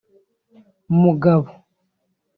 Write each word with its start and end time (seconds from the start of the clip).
Mugabo 1.01 1.51